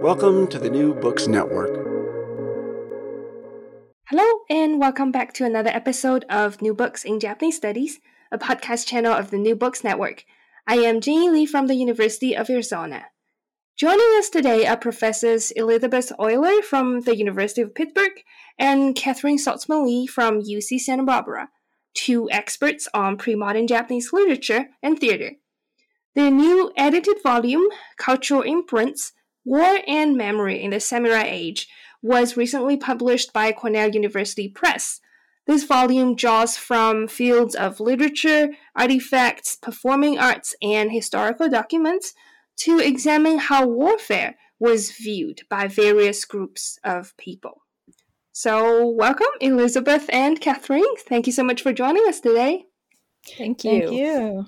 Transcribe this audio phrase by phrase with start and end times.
[0.00, 1.74] Welcome to the New Books Network.
[4.08, 7.98] Hello, and welcome back to another episode of New Books in Japanese Studies,
[8.30, 10.24] a podcast channel of the New Books Network.
[10.68, 13.06] I am Jeannie Lee from the University of Arizona.
[13.76, 18.22] Joining us today are Professors Elizabeth Oyler from the University of Pittsburgh
[18.56, 21.48] and Katherine Saltzman-Li from UC Santa Barbara,
[21.94, 25.32] two experts on pre modern Japanese literature and theater.
[26.14, 29.12] Their new edited volume, Cultural Imprints
[29.44, 31.68] War and Memory in the Samurai Age
[32.02, 35.00] was recently published by Cornell University Press.
[35.46, 42.12] This volume draws from fields of literature, artifacts, performing arts, and historical documents
[42.58, 47.62] to examine how warfare was viewed by various groups of people.
[48.32, 50.84] So, welcome, Elizabeth and Katherine.
[51.08, 52.66] Thank you so much for joining us today.
[53.26, 53.70] Thank you.
[53.70, 54.46] Thank you.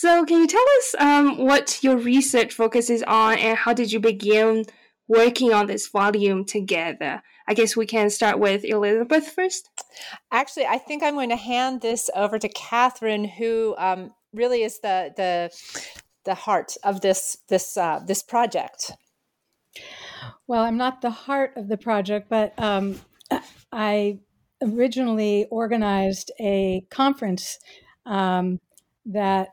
[0.00, 4.00] So, can you tell us um, what your research focuses on and how did you
[4.00, 4.64] begin
[5.08, 7.20] working on this volume together?
[7.46, 9.68] I guess we can start with Elizabeth first.
[10.32, 14.80] Actually, I think I'm going to hand this over to Katherine, who um, really is
[14.80, 15.50] the the
[16.24, 18.92] the heart of this this uh, this project.
[20.46, 22.98] Well, I'm not the heart of the project, but um,
[23.70, 24.20] I
[24.62, 27.58] originally organized a conference
[28.06, 28.60] um,
[29.04, 29.48] that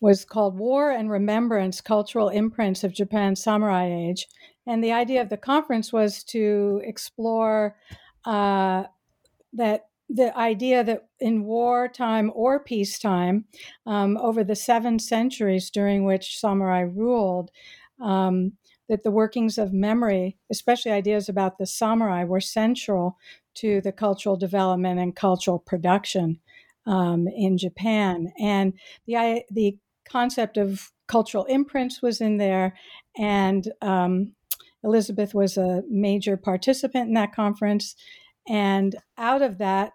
[0.00, 4.28] was called War and Remembrance Cultural Imprints of Japan's Samurai Age.
[4.66, 7.76] And the idea of the conference was to explore
[8.24, 8.84] uh,
[9.52, 13.44] that the idea that in wartime or peacetime,
[13.86, 17.50] um, over the seven centuries during which samurai ruled,
[18.00, 18.52] um,
[18.88, 23.18] that the workings of memory, especially ideas about the samurai, were central
[23.54, 26.40] to the cultural development and cultural production
[26.86, 28.32] um, in Japan.
[28.40, 28.72] And
[29.06, 29.76] the the
[30.10, 32.74] concept of cultural imprints was in there,
[33.16, 34.34] and um,
[34.84, 37.96] Elizabeth was a major participant in that conference.
[38.48, 39.92] And out of that,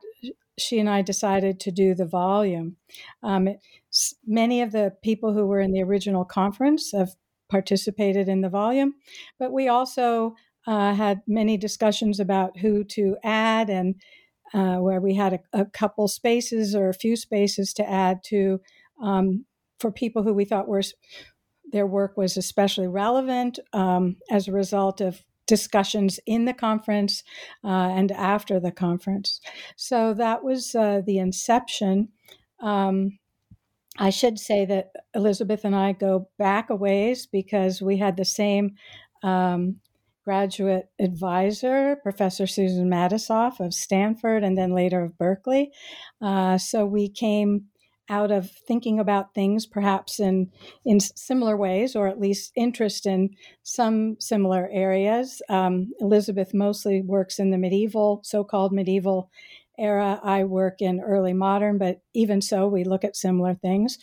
[0.59, 2.77] she and I decided to do the volume.
[3.23, 3.49] Um,
[4.25, 7.15] many of the people who were in the original conference have
[7.49, 8.93] participated in the volume,
[9.39, 10.35] but we also
[10.67, 13.95] uh, had many discussions about who to add and
[14.53, 18.61] uh, where we had a, a, couple spaces or a few spaces to add to
[19.01, 19.45] um,
[19.83, 20.81] for people who we thought were
[21.73, 27.21] their work was especially relevant um, as a result of discussions in the conference
[27.65, 29.41] uh, and after the conference.
[29.75, 32.07] So that was uh, the inception.
[32.61, 33.19] Um,
[33.97, 38.23] I should say that Elizabeth and I go back a ways because we had the
[38.23, 38.75] same
[39.21, 39.81] um,
[40.23, 45.71] graduate advisor, Professor Susan Matisoff of Stanford and then later of Berkeley.
[46.21, 47.65] Uh, so we came
[48.09, 50.51] out of thinking about things perhaps in
[50.85, 53.29] in similar ways or at least interest in
[53.63, 55.41] some similar areas.
[55.49, 59.29] Um, elizabeth mostly works in the medieval so-called medieval
[59.77, 60.19] era.
[60.23, 63.97] I work in early modern but even so we look at similar things.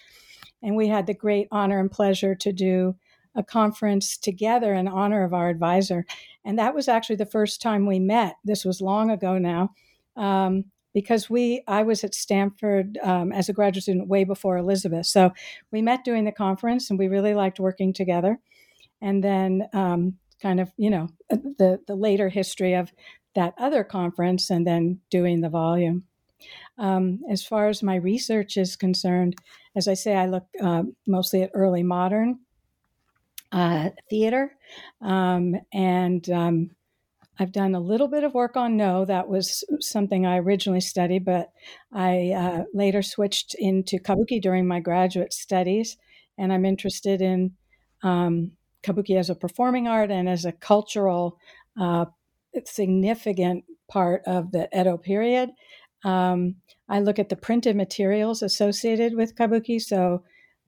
[0.62, 2.96] And we had the great honor and pleasure to do
[3.34, 6.04] a conference together in honor of our advisor.
[6.44, 8.36] And that was actually the first time we met.
[8.44, 9.70] This was long ago now.
[10.16, 15.07] Um, because we I was at Stanford um, as a graduate student way before Elizabeth.
[15.07, 15.33] So
[15.71, 18.39] we met during the conference, and we really liked working together.
[19.01, 22.92] And then, um, kind of, you know, uh, the the later history of
[23.34, 26.04] that other conference, and then doing the volume.
[26.78, 29.37] Um, as far as my research is concerned,
[29.77, 32.41] as I say, I look uh, mostly at early modern
[33.53, 34.57] uh, theater,
[35.03, 36.71] um, and um,
[37.41, 39.07] I've done a little bit of work on No.
[39.07, 41.51] That was something I originally studied, but
[41.91, 45.97] I uh, later switched into kabuki during my graduate studies.
[46.37, 47.53] And I'm interested in
[48.03, 48.53] um,
[48.83, 51.39] kabuki as a performing art and as a cultural
[51.81, 52.04] uh,
[52.66, 55.48] significant part of the Edo period.
[56.04, 56.57] Um,
[56.91, 60.25] I look at the printed materials associated with kabuki, so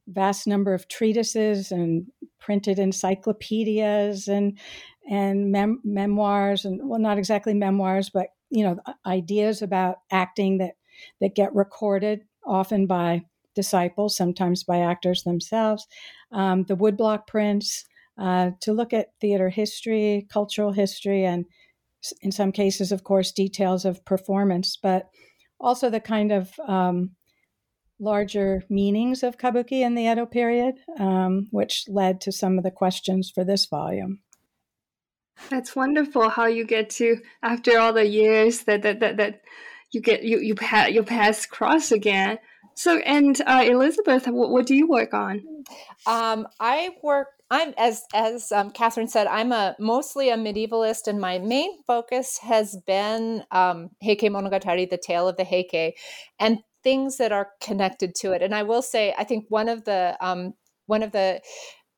[0.08, 2.06] vast number of treatises and
[2.40, 4.58] printed encyclopedias and
[5.08, 10.74] and mem- memoirs and well not exactly memoirs but you know ideas about acting that
[11.20, 13.22] that get recorded often by
[13.54, 15.86] disciples sometimes by actors themselves
[16.32, 17.84] um, the woodblock prints
[18.18, 21.44] uh, to look at theater history cultural history and
[22.20, 25.08] in some cases of course details of performance but
[25.60, 27.10] also the kind of um,
[28.02, 32.70] larger meanings of kabuki in the Edo period, um, which led to some of the
[32.70, 34.18] questions for this volume.
[35.50, 39.42] That's wonderful how you get to after all the years that that that, that
[39.90, 42.38] you get you you pass you pass cross again.
[42.74, 45.42] So and uh, Elizabeth, what, what, do you work on?
[46.06, 47.28] Um, I work.
[47.50, 49.26] I'm as as um, Katherine said.
[49.26, 54.96] I'm a mostly a medievalist, and my main focus has been um, Heike Monogatari, the
[54.96, 55.96] tale of the Heike,
[56.38, 58.42] and things that are connected to it.
[58.42, 60.54] And I will say, I think one of the um,
[60.86, 61.40] one of the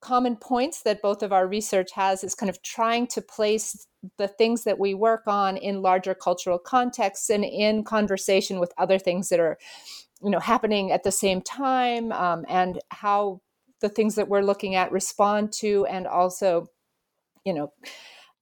[0.04, 3.86] common points that both of our research has is kind of trying to place
[4.18, 8.98] the things that we work on in larger cultural contexts and in conversation with other
[8.98, 9.56] things that are
[10.22, 13.40] you know happening at the same time um, and how
[13.80, 16.66] the things that we're looking at respond to and also
[17.46, 17.72] you know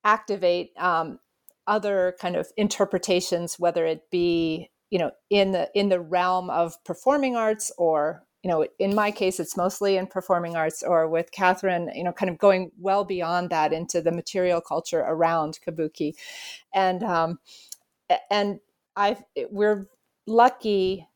[0.02, 1.20] activate um,
[1.68, 6.74] other kind of interpretations whether it be you know in the in the realm of
[6.82, 11.30] performing arts or you know in my case it's mostly in performing arts or with
[11.32, 16.14] katherine you know kind of going well beyond that into the material culture around kabuki.
[16.74, 17.38] And um
[18.30, 18.60] and
[18.96, 19.16] i
[19.50, 19.86] we're
[20.26, 21.06] lucky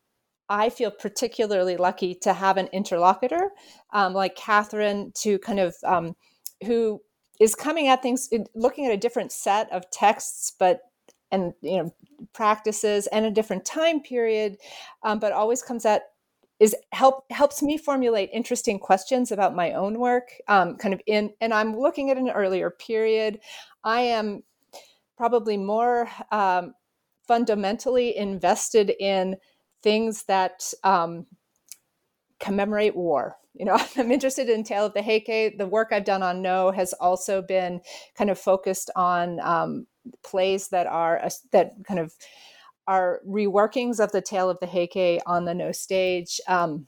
[0.49, 3.51] i feel particularly lucky to have an interlocutor
[3.93, 6.15] um, like katherine to kind of um,
[6.65, 7.01] who
[7.41, 10.81] is coming at things looking at a different set of texts but
[11.31, 11.95] and you know
[12.33, 14.57] practices and a different time period
[15.03, 16.03] um, but always comes at
[16.59, 21.31] is help helps me formulate interesting questions about my own work um, kind of in
[21.41, 23.41] and i'm looking at an earlier period.
[23.85, 24.43] I am
[25.17, 26.75] probably more um,
[27.27, 29.37] fundamentally invested in
[29.83, 31.27] things that um,
[32.41, 33.37] commemorate war.
[33.55, 36.71] You know i'm interested in tale of the heike the work i've done on no
[36.71, 37.81] has also been
[38.17, 39.87] kind of focused on um,
[40.23, 42.15] plays that are uh, that kind of
[42.89, 46.41] are reworkings of the tale of the Heike on the no stage.
[46.49, 46.87] Um,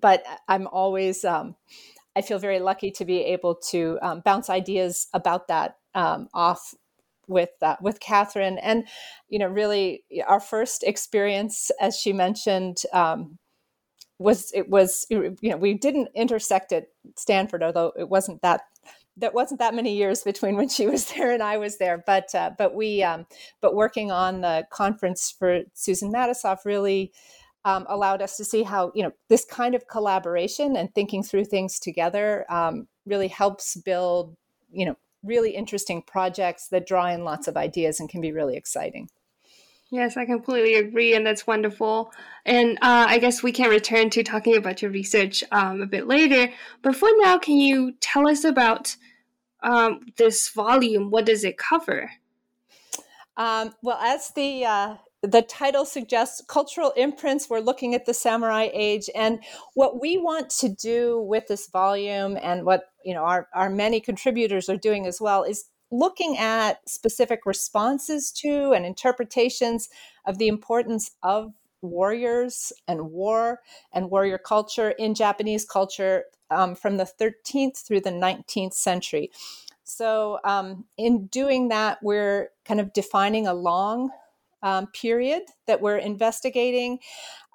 [0.00, 1.56] but I'm always um,
[2.16, 6.74] I feel very lucky to be able to um, bounce ideas about that um, off
[7.26, 8.86] with uh, with Katherine, and
[9.28, 13.38] you know, really our first experience, as she mentioned, um,
[14.18, 16.86] was it was you know we didn't intersect at
[17.16, 18.62] Stanford, although it wasn't that
[19.16, 22.34] that wasn't that many years between when she was there and I was there, but
[22.34, 23.26] uh, but we um,
[23.60, 27.12] but working on the conference for Susan Matisoff really
[27.64, 31.46] um, allowed us to see how you know this kind of collaboration and thinking through
[31.46, 34.36] things together um, really helps build
[34.70, 38.56] you know really interesting projects that draw in lots of ideas and can be really
[38.56, 39.08] exciting.
[39.94, 42.12] Yes, I completely agree, and that's wonderful.
[42.44, 46.08] And uh, I guess we can return to talking about your research um, a bit
[46.08, 46.52] later.
[46.82, 48.96] But for now, can you tell us about
[49.62, 51.12] um, this volume?
[51.12, 52.10] What does it cover?
[53.36, 57.48] Um, well, as the uh, the title suggests, cultural imprints.
[57.48, 62.36] We're looking at the samurai age, and what we want to do with this volume,
[62.42, 66.86] and what you know our our many contributors are doing as well, is looking at
[66.88, 69.88] specific responses to and interpretations
[70.26, 73.60] of the importance of warriors and war
[73.92, 79.30] and warrior culture in Japanese culture um, from the 13th through the 19th century.
[79.84, 84.10] So, um, in doing that, we're kind of defining a long
[84.62, 86.98] um, period that we're investigating,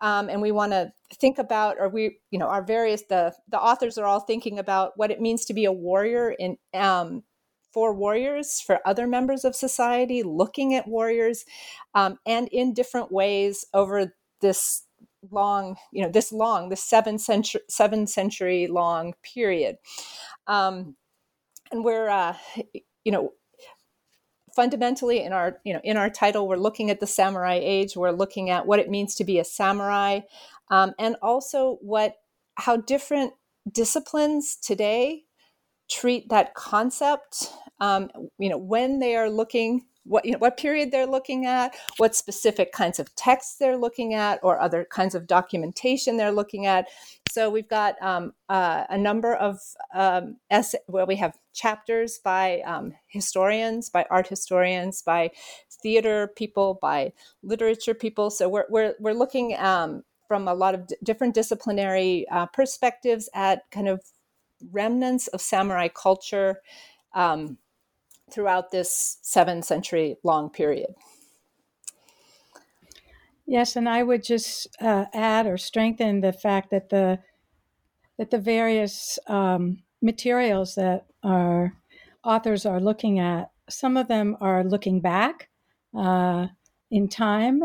[0.01, 3.60] um, and we want to think about, or we, you know, our various the the
[3.60, 7.24] authors are all thinking about what it means to be a warrior in um,
[7.71, 11.45] for warriors, for other members of society, looking at warriors,
[11.93, 14.83] um, and in different ways over this
[15.31, 19.75] long, you know, this long, this seven century, seven century long period.
[20.47, 20.95] Um,
[21.71, 22.35] and we're, uh,
[23.03, 23.33] you know,
[24.55, 27.95] fundamentally in our, you know, in our title, we're looking at the samurai age.
[27.95, 30.21] We're looking at what it means to be a samurai,
[30.71, 32.15] um, and also what,
[32.55, 33.33] how different
[33.71, 35.25] disciplines today
[35.89, 40.91] treat that concept um, you know when they are looking what you know what period
[40.91, 45.27] they're looking at what specific kinds of texts they're looking at or other kinds of
[45.27, 46.88] documentation they're looking at
[47.29, 49.60] So we've got um, uh, a number of
[49.93, 55.31] um, essays where we have chapters by um, historians, by art historians, by
[55.84, 58.31] theater people, by literature people.
[58.31, 63.29] So we're we're we're looking um, from a lot of d- different disciplinary uh, perspectives
[63.36, 64.01] at kind of
[64.72, 66.62] remnants of samurai culture
[67.13, 67.58] um,
[68.32, 70.94] throughout this seven century long period.
[73.46, 77.20] Yes, and I would just uh, add or strengthen the fact that the
[78.20, 81.74] that the various um, materials that our
[82.24, 85.50] authors are looking at, some of them are looking back
[85.98, 86.48] uh,
[86.91, 87.62] in time,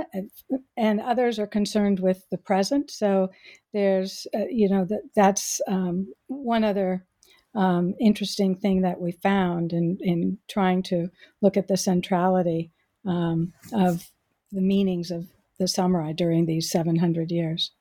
[0.77, 2.91] and, others are concerned with the present.
[2.91, 3.31] So
[3.73, 7.07] there's, uh, you know, that that's um, one other
[7.55, 11.09] um, interesting thing that we found in in trying to
[11.41, 12.71] look at the centrality
[13.07, 14.11] um, of
[14.53, 15.27] the meanings of
[15.59, 17.73] the samurai during these 700 years.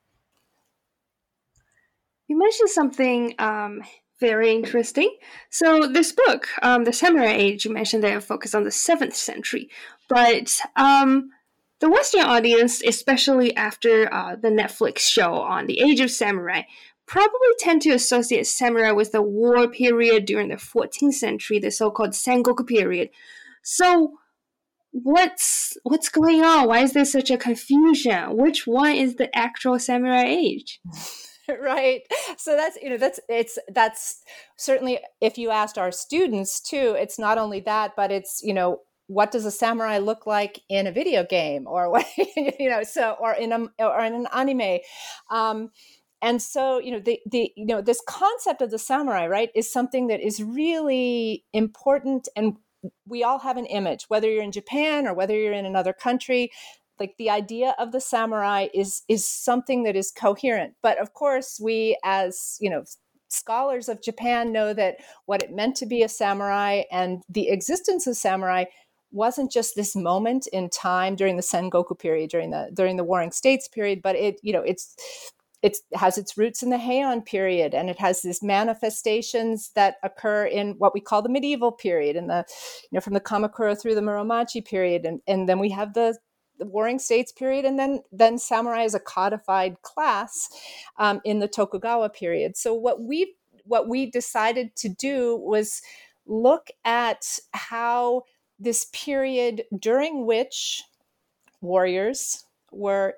[2.28, 3.82] You mentioned something um,
[4.20, 5.14] very interesting.
[5.50, 9.14] So, this book, um, The Samurai Age, you mentioned they are focused on the 7th
[9.14, 9.68] century,
[10.08, 11.30] but um,
[11.84, 16.62] the Western audience, especially after uh, the Netflix show on the Age of Samurai,
[17.04, 21.90] probably tend to associate samurai with the war period during the 14th century, the so
[21.90, 23.10] called Sengoku period.
[23.62, 24.14] So,
[24.92, 26.68] what's what's going on?
[26.68, 28.34] Why is there such a confusion?
[28.34, 30.80] Which one is the actual samurai age?
[31.60, 32.00] right
[32.38, 34.22] so that's you know that's it's that's
[34.56, 38.80] certainly if you asked our students too it's not only that but it's you know
[39.06, 43.16] what does a samurai look like in a video game or what you know so
[43.20, 44.78] or in a or in an anime
[45.30, 45.70] um
[46.22, 49.70] and so you know the the you know this concept of the samurai right is
[49.70, 52.56] something that is really important and
[53.06, 56.50] we all have an image, whether you're in Japan or whether you're in another country.
[56.98, 60.74] Like the idea of the samurai is is something that is coherent.
[60.82, 62.84] But of course, we as you know
[63.28, 64.96] scholars of Japan know that
[65.26, 68.64] what it meant to be a samurai and the existence of samurai
[69.14, 73.30] wasn't just this moment in time during the Sengoku period, during the during the Warring
[73.30, 74.94] States period, but it you know it's
[75.62, 80.44] it has its roots in the Heian period, and it has these manifestations that occur
[80.44, 82.44] in what we call the medieval period, and the
[82.82, 86.18] you know from the Kamakura through the Muromachi period, and and then we have the
[86.58, 90.48] the Warring States period, and then then samurai is a codified class
[90.98, 92.56] um, in the Tokugawa period.
[92.56, 95.80] So what we what we decided to do was
[96.26, 98.22] look at how
[98.58, 100.82] this period during which
[101.60, 103.14] warriors were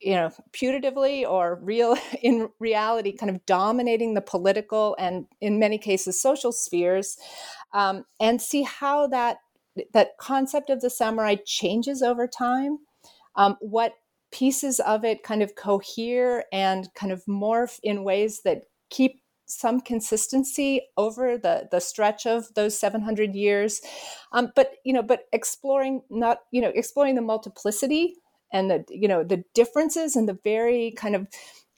[0.00, 5.78] you know putatively or real in reality kind of dominating the political and in many
[5.78, 7.16] cases social spheres
[7.72, 9.38] um, and see how that
[9.92, 12.78] that concept of the samurai changes over time
[13.36, 13.94] um, what
[14.30, 19.80] pieces of it kind of cohere and kind of morph in ways that keep some
[19.80, 23.80] consistency over the the stretch of those 700 years.
[24.32, 28.16] Um, but you know but exploring not you know exploring the multiplicity
[28.52, 31.26] and the you know the differences and the very kind of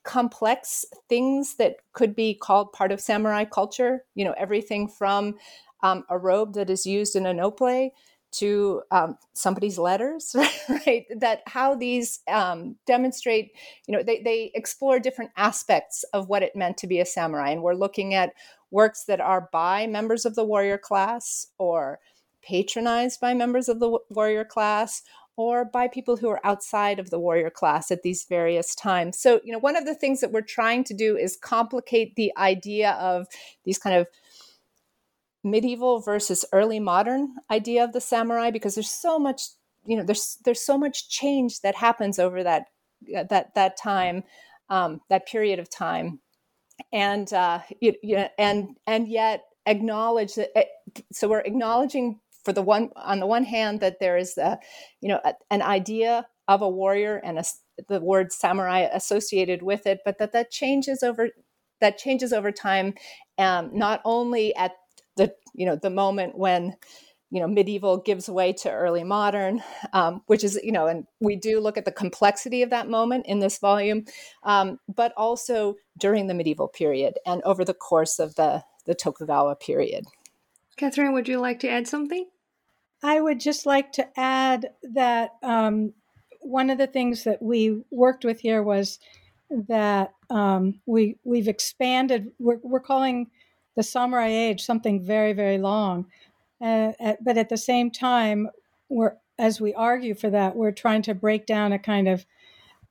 [0.02, 5.34] complex things that could be called part of samurai culture you know everything from
[5.82, 7.90] um, a robe that is used in an ople
[8.32, 10.34] to um, somebody's letters
[10.86, 13.52] right that how these um, demonstrate
[13.86, 17.50] you know they, they explore different aspects of what it meant to be a samurai
[17.50, 18.32] and we're looking at
[18.70, 21.98] works that are by members of the warrior class or
[22.42, 25.02] patronized by members of the warrior class
[25.36, 29.18] or by people who are outside of the warrior class at these various times.
[29.18, 32.30] So, you know, one of the things that we're trying to do is complicate the
[32.36, 33.26] idea of
[33.64, 34.06] these kind of
[35.42, 39.42] medieval versus early modern idea of the samurai because there's so much,
[39.84, 42.66] you know, there's there's so much change that happens over that
[43.16, 44.24] uh, that that time,
[44.68, 46.20] um, that period of time,
[46.92, 50.50] and uh, you, you and and yet acknowledge that.
[50.56, 50.64] Eh,
[51.12, 54.58] so we're acknowledging for the one on the one hand that there is a
[55.00, 57.44] you know a, an idea of a warrior and a,
[57.88, 61.30] the word samurai associated with it but that that changes over
[61.80, 62.94] that changes over time
[63.38, 64.72] um, not only at
[65.20, 66.74] the you know the moment when
[67.30, 69.62] you know medieval gives way to early modern
[69.92, 73.26] um, which is you know and we do look at the complexity of that moment
[73.26, 74.04] in this volume
[74.42, 79.54] um, but also during the medieval period and over the course of the the tokugawa
[79.54, 80.04] period
[80.80, 82.26] Katherine, would you like to add something?
[83.02, 85.92] I would just like to add that um,
[86.40, 88.98] one of the things that we worked with here was
[89.50, 92.28] that um, we we've expanded.
[92.38, 93.26] We're, we're calling
[93.76, 96.06] the samurai age something very very long,
[96.60, 98.48] uh, at, but at the same time,
[98.88, 102.26] we're as we argue for that, we're trying to break down a kind of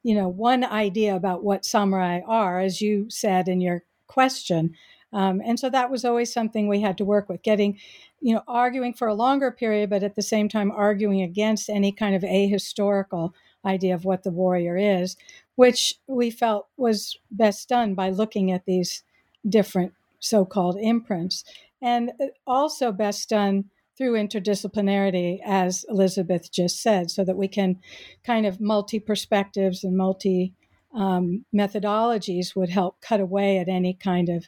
[0.03, 4.73] you know, one idea about what samurai are, as you said in your question.
[5.11, 7.79] Um, and so that was always something we had to work with, getting,
[8.21, 11.91] you know, arguing for a longer period, but at the same time arguing against any
[11.91, 13.33] kind of ahistorical
[13.65, 15.17] idea of what the warrior is,
[15.55, 19.03] which we felt was best done by looking at these
[19.47, 21.43] different so called imprints,
[21.81, 23.65] and uh, also best done
[23.97, 27.77] through interdisciplinarity, as Elizabeth just said, so that we can
[28.23, 30.53] kind of multi perspectives and multi
[30.93, 34.47] um, methodologies would help cut away at any kind of,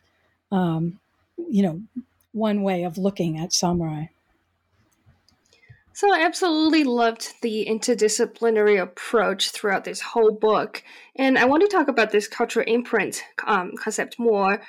[0.51, 0.99] um,
[1.49, 1.81] you know,
[2.31, 4.05] one way of looking at samurai.
[5.93, 10.81] So I absolutely loved the interdisciplinary approach throughout this whole book,
[11.17, 14.61] and I want to talk about this cultural imprint um, concept more.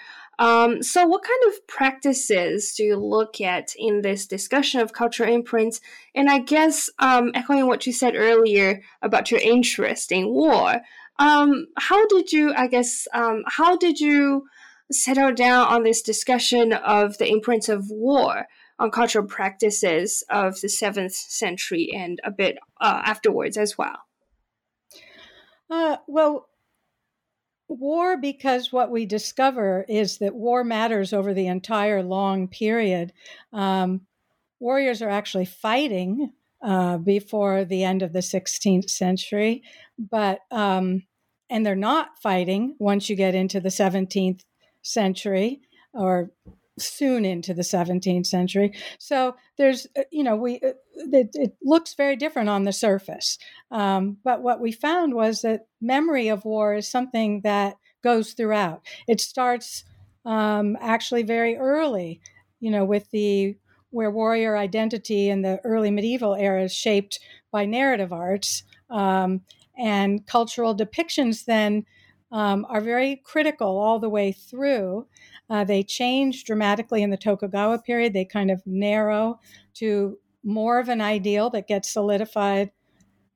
[0.43, 5.33] Um, so, what kind of practices do you look at in this discussion of cultural
[5.33, 5.81] imprints?
[6.17, 10.81] And I guess, um, echoing what you said earlier about your interest in war,
[11.21, 14.47] um, how did you, I guess, um, how did you
[14.91, 18.47] settle down on this discussion of the imprints of war
[18.81, 23.99] on cultural practices of the seventh century and a bit uh, afterwards as well?
[25.71, 26.49] Uh, well,
[27.73, 33.13] war because what we discover is that war matters over the entire long period.
[33.53, 34.03] Um,
[34.61, 39.63] warriors are actually fighting uh, before the end of the 16th century,
[39.99, 41.03] but um,
[41.51, 44.41] and they're not fighting once you get into the 17th
[44.83, 45.61] century
[45.93, 46.31] or
[46.79, 48.73] soon into the 17th century.
[48.99, 53.39] So there's, uh, you know, we uh, it, it looks very different on the surface.
[53.71, 58.83] Um, but what we found was that memory of war is something that goes throughout.
[59.09, 59.85] It starts
[60.25, 62.21] um, actually very early,
[62.61, 63.57] you know, with the
[63.91, 67.21] where warrior identity in the early medieval era is shaped
[67.51, 69.43] by narrative arts um,
[69.77, 71.45] and cultural depictions.
[71.45, 71.85] Then
[72.31, 75.07] um, are very critical all the way through.
[75.51, 78.15] Uh, they change dramatically in the Tokugawa period.
[78.15, 79.39] They kind of narrow
[79.75, 82.71] to more of an ideal that gets solidified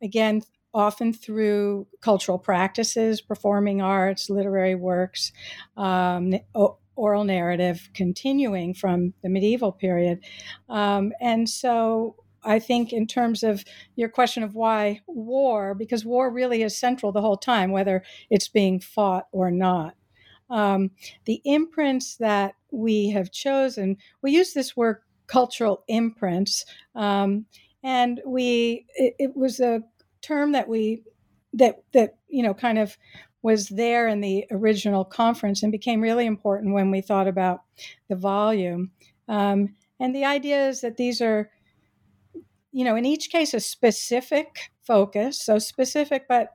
[0.02, 0.42] again,
[0.74, 5.32] often through cultural practices, performing arts, literary works,
[5.76, 6.34] um,
[6.96, 10.20] oral narrative continuing from the medieval period.
[10.68, 13.64] Um, and so I think, in terms of
[13.96, 18.48] your question of why war, because war really is central the whole time, whether it's
[18.48, 19.94] being fought or not.
[20.48, 20.92] Um,
[21.24, 27.46] the imprints that we have chosen, we use this word cultural imprints, um,
[27.82, 29.82] and we it, it, was a
[30.22, 31.02] term that we
[31.54, 32.96] that that you know kind of
[33.42, 37.62] was there in the original conference and became really important when we thought about
[38.08, 38.90] the volume.
[39.28, 41.50] Um, and the idea is that these are
[42.76, 46.50] you know, in each case, a specific focus, so specific but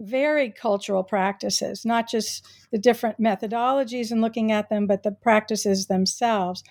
[0.00, 5.86] very cultural practices, not just the different methodologies and looking at them, but the practices
[5.86, 6.62] themselves,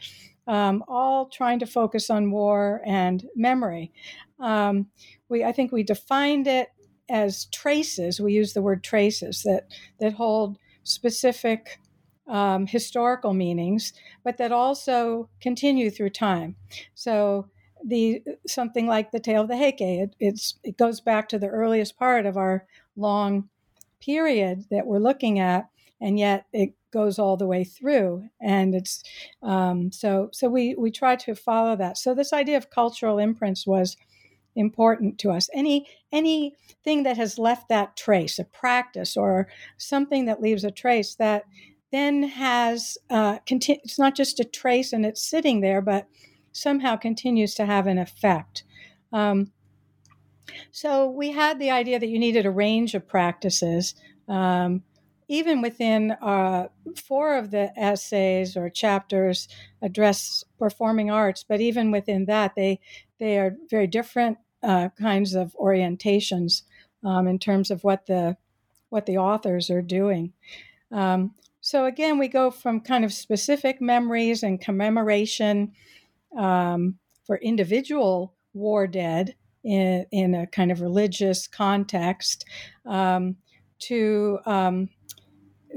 [0.47, 3.91] um, all trying to focus on war and memory.
[4.39, 4.87] Um,
[5.29, 6.69] we, I think we defined it
[7.09, 8.19] as traces.
[8.19, 9.67] We use the word traces that
[9.99, 11.79] that hold specific
[12.27, 16.55] um, historical meanings, but that also continue through time.
[16.95, 17.47] So
[17.83, 19.81] the something like the tale of the Heike.
[19.81, 23.49] It, it's it goes back to the earliest part of our long
[23.99, 28.27] period that we're looking at, and yet it goes all the way through.
[28.41, 29.03] And it's
[29.41, 31.97] um, so so we we try to follow that.
[31.97, 33.97] So this idea of cultural imprints was
[34.55, 35.49] important to us.
[35.53, 41.15] Any anything that has left that trace, a practice or something that leaves a trace
[41.15, 41.45] that
[41.91, 46.07] then has uh, conti- it's not just a trace and it's sitting there, but
[46.53, 48.63] somehow continues to have an effect.
[49.11, 49.51] Um,
[50.71, 53.95] so we had the idea that you needed a range of practices.
[54.27, 54.83] Um,
[55.31, 56.67] even within uh,
[57.01, 59.47] four of the essays or chapters
[59.81, 62.81] address performing arts, but even within that, they
[63.17, 66.63] they are very different uh, kinds of orientations
[67.05, 68.35] um, in terms of what the
[68.89, 70.33] what the authors are doing.
[70.91, 75.71] Um, so again, we go from kind of specific memories and commemoration
[76.37, 82.43] um, for individual war dead in, in, a kind of religious context
[82.85, 83.37] um,
[83.79, 84.89] to um,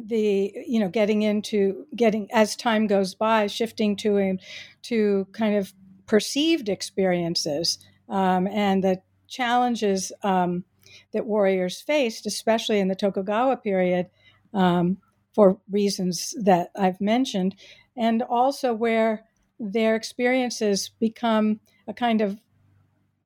[0.03, 4.39] the you know getting into getting as time goes by shifting to a,
[4.83, 5.73] to kind of
[6.07, 7.79] perceived experiences
[8.09, 10.65] um, and the challenges um,
[11.13, 14.07] that warriors faced especially in the tokugawa period
[14.53, 14.99] um,
[15.35, 17.55] for reasons that i've mentioned
[17.97, 19.25] and also where
[19.59, 22.39] their experiences become a kind of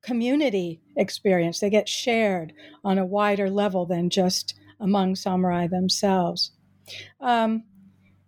[0.01, 1.59] community experience.
[1.59, 2.53] They get shared
[2.83, 6.51] on a wider level than just among samurai themselves.
[7.19, 7.63] Um,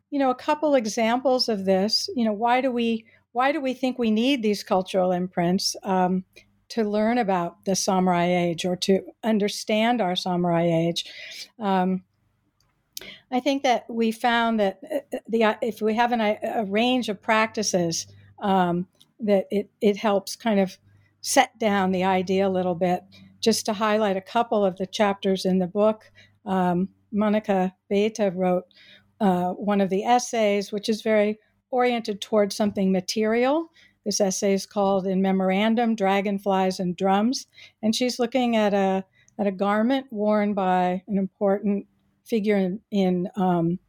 [0.09, 2.09] you know, a couple examples of this.
[2.15, 6.25] You know, why do we why do we think we need these cultural imprints um,
[6.69, 11.05] to learn about the samurai age or to understand our samurai age?
[11.59, 12.03] Um,
[13.31, 17.21] I think that we found that uh, the if we have an, a range of
[17.21, 18.07] practices,
[18.41, 18.87] um,
[19.19, 20.77] that it it helps kind of
[21.21, 23.03] set down the idea a little bit.
[23.39, 26.11] Just to highlight a couple of the chapters in the book,
[26.45, 28.63] um, Monica Bethe wrote
[29.19, 33.69] uh, one of the essays, which is very oriented towards something material.
[34.05, 37.47] This essay is called "In Memorandum: Dragonflies and Drums,"
[37.83, 39.05] and she's looking at a
[39.39, 41.85] at a garment worn by an important
[42.25, 43.79] figure in in, um,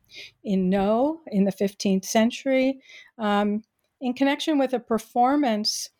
[0.45, 2.81] in No in the 15th century,
[3.19, 3.63] um,
[4.01, 5.91] in connection with a performance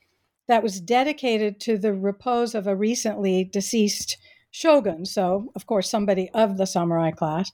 [0.49, 4.19] that was dedicated to the repose of a recently deceased
[4.53, 5.05] shogun.
[5.05, 7.51] So, of course, somebody of the samurai class.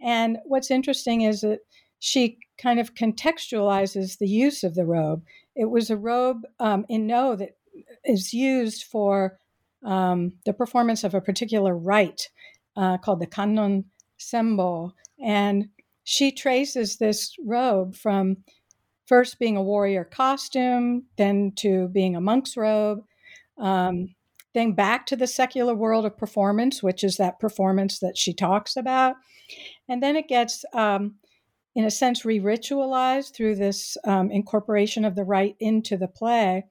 [0.00, 1.60] And what's interesting is that
[1.98, 5.24] she kind of contextualizes the use of the robe.
[5.56, 7.56] It was a robe um, in No that
[8.04, 9.38] is used for
[9.84, 12.28] um, the performance of a particular rite
[12.76, 13.84] uh, called the Kannon
[14.18, 14.92] Sembo.
[15.22, 15.68] And
[16.04, 18.38] she traces this robe from
[19.06, 23.04] first being a warrior costume, then to being a monk's robe,
[23.58, 24.14] um,
[24.54, 28.76] then back to the secular world of performance, which is that performance that she talks
[28.76, 29.16] about.
[29.88, 31.16] And then it gets, um,
[31.74, 36.64] in a sense, re ritualized through this um, incorporation of the rite into the play.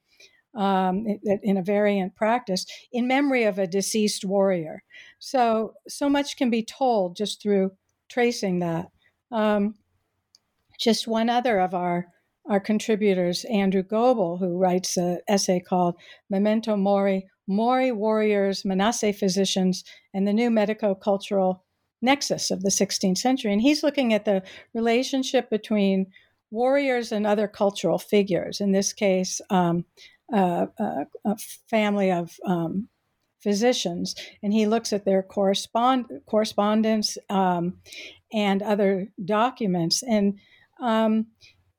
[0.53, 4.83] Um, in a variant practice in memory of a deceased warrior.
[5.17, 7.71] So, so much can be told just through
[8.09, 8.89] tracing that.
[9.31, 9.75] Um,
[10.77, 12.07] just one other of our
[12.49, 15.95] our contributors, Andrew Goble, who writes an essay called
[16.29, 21.65] Memento Mori Mori Warriors, Manase Physicians, and the New Medico Cultural
[22.01, 23.51] Nexus of the 16th Century.
[23.51, 26.07] And he's looking at the relationship between
[26.49, 29.85] warriors and other cultural figures, in this case, um,
[30.33, 31.37] uh, uh, a
[31.69, 32.87] family of um,
[33.41, 34.15] physicians.
[34.41, 37.77] And he looks at their correspond- correspondence um,
[38.31, 40.03] and other documents.
[40.03, 40.39] And
[40.81, 41.27] um,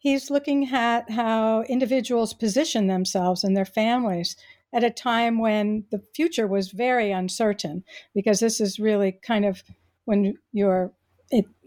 [0.02, 4.34] he's looking at how individuals position themselves and their families
[4.72, 9.62] at a time when the future was very uncertain, because this is really kind of
[10.04, 10.92] when you're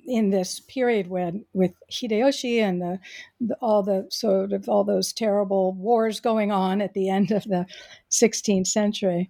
[0.08, 3.00] in this period when with Hideyoshi and the,
[3.40, 7.44] the, all the sort of all those terrible wars going on at the end of
[7.46, 7.66] the
[8.12, 9.30] 16th century.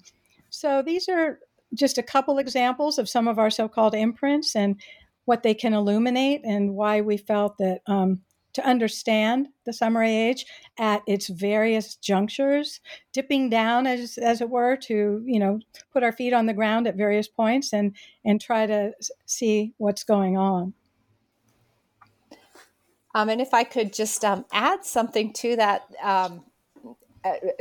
[0.50, 1.40] So these are
[1.74, 4.82] just a couple examples of some of our so-called imprints and
[5.26, 8.22] what they can illuminate and why we felt that um,
[8.56, 10.46] to understand the samurai age
[10.80, 12.80] at its various junctures,
[13.14, 15.60] dipping down as as it were to you know
[15.94, 18.94] put our feet on the ground at various points and and try to
[19.26, 20.74] see what's going on.
[23.14, 26.44] Um, and if I could just um, add something to that, um,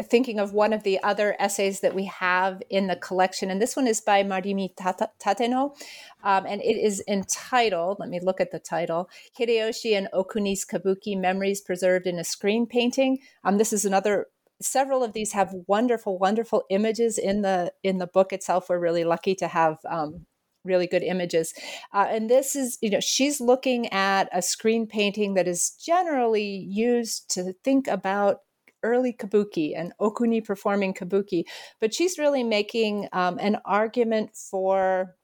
[0.03, 3.77] thinking of one of the other essays that we have in the collection, and this
[3.77, 5.77] one is by Marimi Tateno,
[6.23, 11.19] um, and it is entitled, let me look at the title, Hideyoshi and Okuni's Kabuki
[11.19, 13.19] Memories Preserved in a Screen Painting.
[13.45, 14.27] Um, this is another
[14.61, 19.05] several of these have wonderful wonderful images in the in the book itself we're really
[19.05, 20.25] lucky to have um,
[20.65, 21.53] really good images
[21.93, 26.65] uh, and this is you know she's looking at a screen painting that is generally
[26.71, 28.39] used to think about
[28.85, 31.45] early kabuki and Okuni performing kabuki,
[31.81, 35.17] but she's really making um, an argument for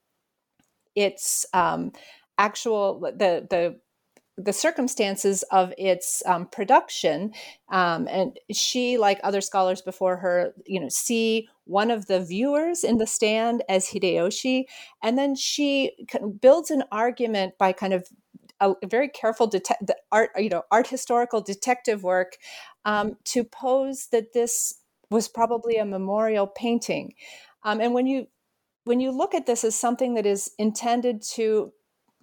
[0.97, 1.93] its um,
[2.39, 3.81] actual the the
[4.37, 7.33] the circumstances of its um, production
[7.71, 12.83] um, and she like other scholars before her you know see one of the viewers
[12.83, 14.65] in the stand as hideyoshi
[15.03, 15.93] and then she
[16.41, 18.09] builds an argument by kind of
[18.61, 22.37] a very careful the art, you know, art historical detective work
[22.85, 24.75] um, to pose that this
[25.11, 27.15] was probably a memorial painting.
[27.63, 28.27] Um, and when you
[28.85, 31.73] when you look at this as something that is intended to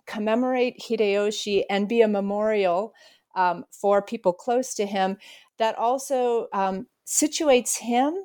[0.07, 2.93] commemorate Hideyoshi and be a memorial
[3.35, 5.17] um, for people close to him,
[5.59, 8.15] that also um, situates him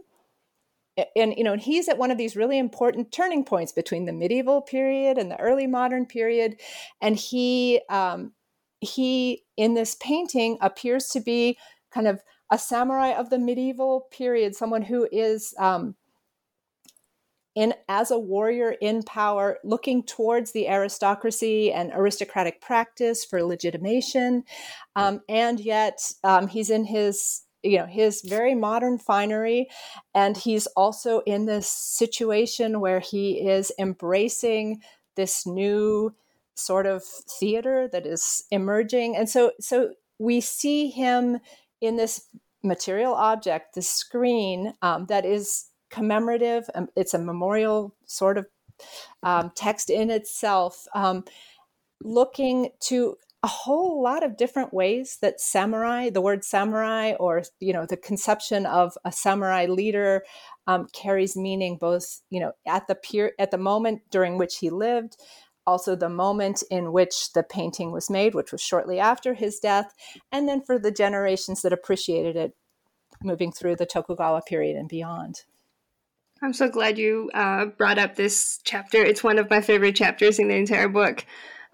[1.17, 4.61] and you know he's at one of these really important turning points between the medieval
[4.61, 6.61] period and the early modern period.
[7.01, 8.33] And he um,
[8.81, 11.59] he in this painting appears to be
[11.91, 15.95] kind of a samurai of the medieval period someone who is um,
[17.55, 24.45] in as a warrior in power looking towards the aristocracy and aristocratic practice for legitimation.
[24.97, 29.69] Um, and yet um, he's in his you know his very modern finery
[30.15, 34.81] and he's also in this situation where he is embracing
[35.17, 36.15] this new
[36.55, 41.39] sort of theater that is emerging and so so we see him
[41.81, 42.27] in this
[42.63, 48.47] material object the screen um, that is commemorative um, it's a memorial sort of
[49.23, 51.25] um, text in itself um,
[52.03, 57.73] looking to a whole lot of different ways that samurai, the word samurai, or you
[57.73, 60.25] know, the conception of a samurai leader,
[60.69, 64.71] um, carries meaning both you know at the peer at the moment during which he
[64.71, 65.17] lived,
[65.67, 69.93] also the moment in which the painting was made, which was shortly after his death,
[70.31, 72.55] and then for the generations that appreciated it,
[73.25, 75.43] moving through the Tokugawa period and beyond.
[76.41, 78.99] I'm so glad you uh, brought up this chapter.
[79.03, 81.25] It's one of my favorite chapters in the entire book.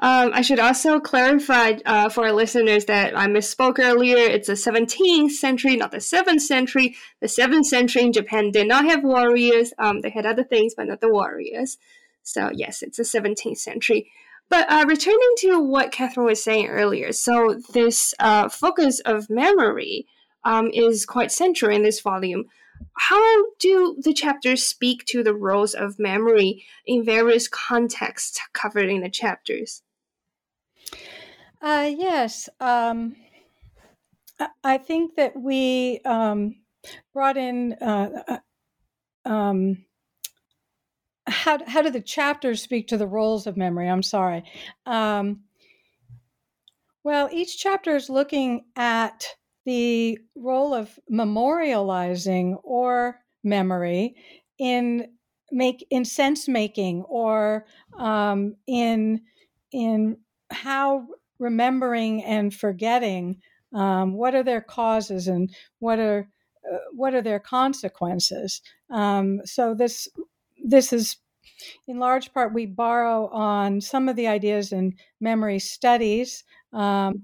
[0.00, 4.16] Um, I should also clarify uh, for our listeners that I misspoke earlier.
[4.16, 6.96] It's the 17th century, not the 7th century.
[7.20, 9.72] The 7th century in Japan did not have warriors.
[9.76, 11.78] Um, they had other things, but not the warriors.
[12.22, 14.08] So, yes, it's the 17th century.
[14.48, 20.06] But uh, returning to what Katherine was saying earlier, so this uh, focus of memory
[20.44, 22.44] um, is quite central in this volume.
[22.96, 29.00] How do the chapters speak to the roles of memory in various contexts covered in
[29.00, 29.82] the chapters?
[31.60, 32.48] Uh, yes.
[32.60, 33.16] Um,
[34.62, 36.56] I think that we um,
[37.12, 37.74] brought in.
[37.74, 39.84] Uh, uh, um,
[41.26, 43.88] how, how do the chapters speak to the roles of memory?
[43.88, 44.44] I'm sorry.
[44.86, 45.40] Um,
[47.04, 49.26] well, each chapter is looking at
[49.66, 54.14] the role of memorializing or memory
[54.58, 55.08] in
[55.50, 57.66] make in sense making or
[57.98, 59.20] um, in
[59.72, 60.16] in
[60.50, 61.06] how
[61.38, 63.40] remembering and forgetting
[63.74, 66.28] um, what are their causes and what are
[66.70, 68.60] uh, what are their consequences.
[68.90, 70.08] Um, so this
[70.62, 71.16] this is
[71.86, 77.22] in large part we borrow on some of the ideas in memory studies um,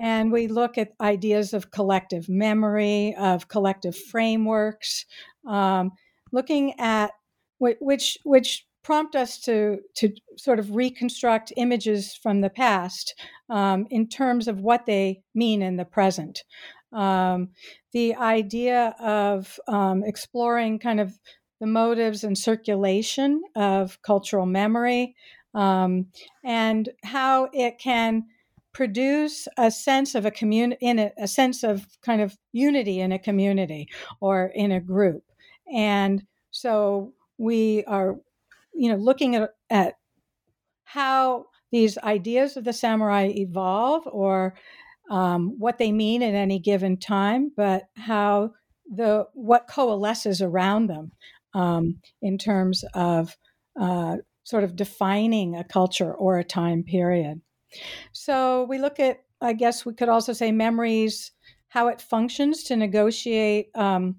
[0.00, 5.04] and we look at ideas of collective memory of collective frameworks
[5.46, 5.90] um,
[6.32, 7.12] looking at
[7.58, 13.14] which which prompt us to to sort of reconstruct images from the past
[13.48, 16.42] um, in terms of what they mean in the present.
[16.92, 17.50] Um,
[17.92, 21.16] the idea of um, exploring kind of
[21.60, 25.14] the motives and circulation of cultural memory
[25.54, 26.06] um,
[26.42, 28.24] and how it can
[28.72, 33.12] produce a sense of a community in a, a sense of kind of unity in
[33.12, 33.86] a community
[34.20, 35.22] or in a group
[35.72, 38.16] and so we are
[38.74, 39.94] you know, looking at, at
[40.84, 44.54] how these ideas of the samurai evolve or
[45.10, 48.52] um, what they mean at any given time, but how
[48.92, 51.12] the what coalesces around them
[51.54, 53.36] um, in terms of
[53.80, 57.40] uh, sort of defining a culture or a time period.
[58.12, 61.32] So we look at, I guess we could also say memories,
[61.68, 64.16] how it functions to negotiate um,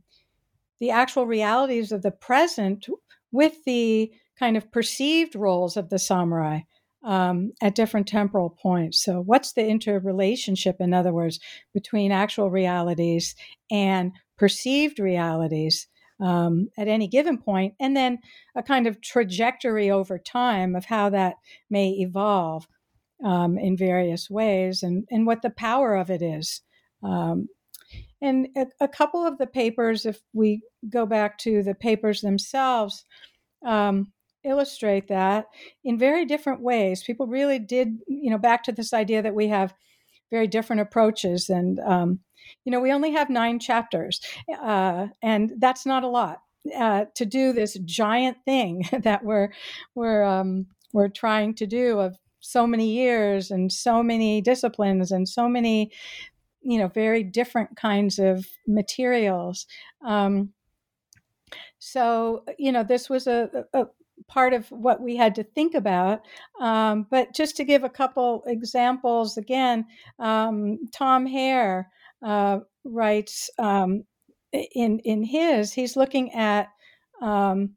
[0.80, 2.88] the actual realities of the present
[3.32, 4.12] with the
[4.42, 6.62] kind of perceived roles of the samurai
[7.04, 9.04] um, at different temporal points.
[9.04, 11.40] So, what's the interrelationship, in other words,
[11.74, 13.36] between actual realities
[13.70, 15.88] and perceived realities
[16.20, 18.20] um, at any given point, and then
[18.56, 21.36] a kind of trajectory over time of how that
[21.70, 22.68] may evolve
[23.24, 26.62] um, in various ways and, and what the power of it is.
[27.04, 27.48] Um,
[28.22, 33.06] and a, a, couple of the papers, if we go back to the papers themselves,
[33.66, 34.12] um,
[34.44, 35.48] illustrate that
[35.84, 37.04] in very different ways.
[37.04, 39.74] People really did, you know, back to this idea that we have
[40.32, 41.50] very different approaches.
[41.50, 42.20] And, um,
[42.66, 44.22] you know, we only have nine chapters,
[44.62, 46.42] uh, and that's not a lot.
[46.78, 49.50] Uh, to do this giant thing that we're
[49.96, 55.28] we're um, we're trying to do of so many years and so many disciplines and
[55.28, 55.92] so many
[56.62, 59.66] you know very different kinds of materials
[60.06, 60.54] um,
[61.80, 63.86] so you know this was a, a,
[64.32, 66.22] part of what we had to think about.
[66.60, 69.86] Um, but just to give a couple examples, again,
[70.20, 71.92] um, Tom Hare
[72.26, 74.04] uh, writes um,
[74.54, 76.70] in in his he's looking at
[77.22, 77.72] um,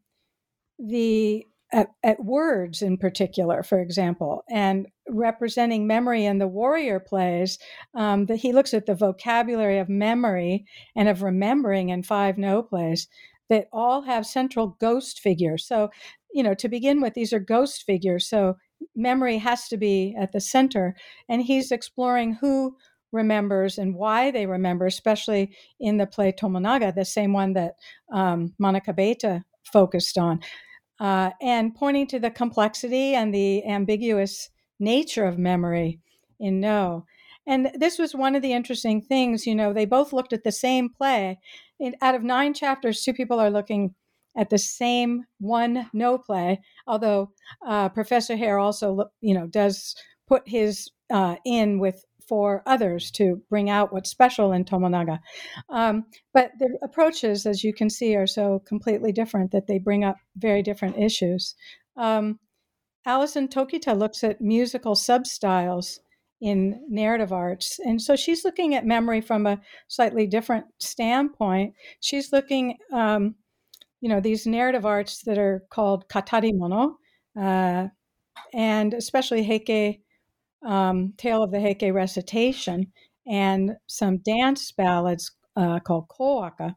[0.78, 7.58] the at, at, words in particular, for example, and representing memory in the warrior plays,
[7.94, 10.64] um, that he looks at the vocabulary of memory
[10.94, 13.08] and of remembering in five no plays
[13.50, 15.66] that all have central ghost figures.
[15.66, 15.90] So
[16.34, 18.28] you know, to begin with, these are ghost figures.
[18.28, 18.56] So
[18.96, 20.94] memory has to be at the center.
[21.28, 22.76] And he's exploring who
[23.12, 27.74] remembers and why they remember, especially in the play Tomonaga, the same one that
[28.12, 29.42] um, Monica Bethe
[29.72, 30.40] focused on,
[30.98, 36.00] uh, and pointing to the complexity and the ambiguous nature of memory
[36.40, 37.06] in No.
[37.46, 39.46] And this was one of the interesting things.
[39.46, 41.38] You know, they both looked at the same play.
[41.78, 43.94] In, out of nine chapters, two people are looking
[44.36, 46.60] at the same one no play.
[46.86, 47.30] Although
[47.66, 49.94] uh, Professor Hare also, you know, does
[50.26, 55.18] put his uh, in with for others to bring out what's special in Tomonaga.
[55.68, 60.04] Um, but the approaches, as you can see, are so completely different that they bring
[60.04, 61.54] up very different issues.
[61.96, 62.38] Um,
[63.06, 65.98] Alison Tokita looks at musical substyles
[66.40, 67.78] in narrative arts.
[67.84, 71.74] And so she's looking at memory from a slightly different standpoint.
[72.00, 73.34] She's looking, um,
[74.04, 76.96] you know, these narrative arts that are called katarimono,
[77.40, 77.86] uh,
[78.52, 80.02] and especially heike,
[80.62, 82.92] um, Tale of the Heike recitation,
[83.26, 86.74] and some dance ballads uh, called kowaka.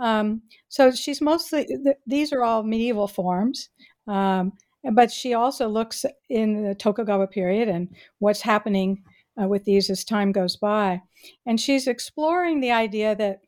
[0.00, 3.68] Um, so she's mostly, th- these are all medieval forms.
[4.08, 4.54] Um,
[4.92, 9.04] but she also looks in the Tokugawa period and what's happening
[9.40, 11.02] uh, with these as time goes by.
[11.46, 13.42] And she's exploring the idea that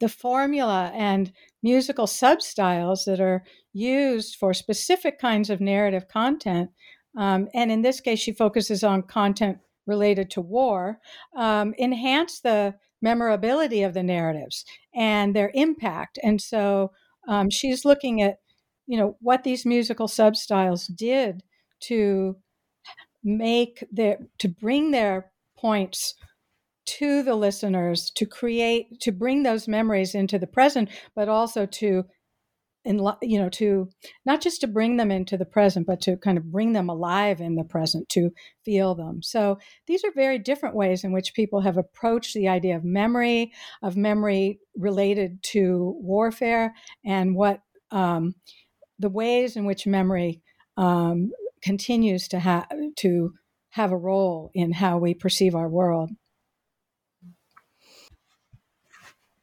[0.00, 6.70] the formula and musical substyles that are used for specific kinds of narrative content,
[7.16, 10.98] um, and in this case, she focuses on content related to war,
[11.36, 14.64] um, enhance the memorability of the narratives
[14.94, 16.18] and their impact.
[16.22, 16.92] And so
[17.28, 18.38] um, she's looking at
[18.86, 21.42] you know what these musical substyles did
[21.80, 22.36] to
[23.24, 26.14] make their to bring their points
[26.86, 32.04] to the listeners to create to bring those memories into the present but also to
[32.84, 33.88] and you know to
[34.24, 37.40] not just to bring them into the present but to kind of bring them alive
[37.40, 38.30] in the present to
[38.64, 42.76] feel them so these are very different ways in which people have approached the idea
[42.76, 48.34] of memory of memory related to warfare and what um,
[48.98, 50.40] the ways in which memory
[50.76, 51.30] um,
[51.62, 53.32] continues to have to
[53.70, 56.10] have a role in how we perceive our world.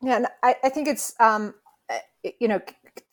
[0.04, 1.56] Yeah, and I, I think it's um,
[1.89, 2.62] eh, you know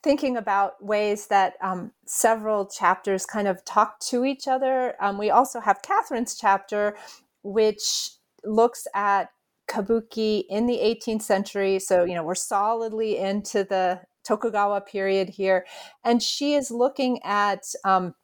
[0.03, 4.95] thinking about ways that um, several chapters kind of talk to each other.
[5.01, 6.97] Um, we also have Katherine's chapter,
[7.43, 8.11] which
[8.43, 9.31] looks at
[9.69, 11.79] kabuki in the 18th century.
[11.79, 15.65] So you know we're solidly into the Tokugawa period here.
[16.03, 18.15] And she is looking at um,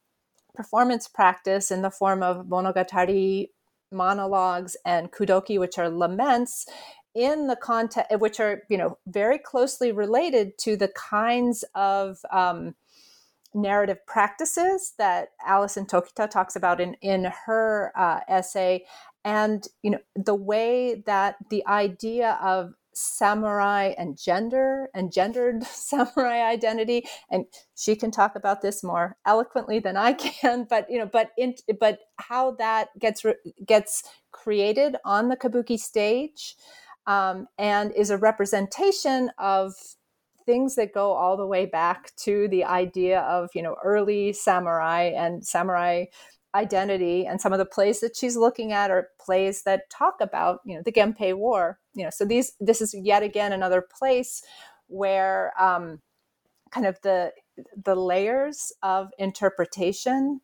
[0.55, 3.49] performance practice in the form of monogatari
[3.91, 6.67] monologues and kudoki, which are laments
[7.17, 12.75] in the context, which are, you know, very closely related to the kinds of um,
[13.55, 18.85] narrative practices that Alison Tokita talks about in, in her uh, essay.
[19.25, 26.41] And, you know, the way that the idea of samurai and gender and gendered samurai
[26.41, 31.05] identity and she can talk about this more eloquently than I can but you know
[31.05, 33.23] but in but how that gets
[33.63, 34.01] gets
[34.31, 36.55] created on the kabuki stage
[37.07, 39.73] um, and is a representation of
[40.45, 45.11] things that go all the way back to the idea of you know early samurai
[45.15, 46.05] and samurai
[46.55, 50.61] identity and some of the plays that she's looking at are plays that talk about
[50.65, 52.09] you know the Genpei War you know.
[52.11, 54.43] So these this is yet again another place
[54.87, 55.99] where um,
[56.71, 57.33] kind of the
[57.83, 60.39] the layers of interpretation